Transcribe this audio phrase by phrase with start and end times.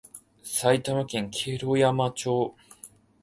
[0.43, 2.55] 埼玉県毛呂山町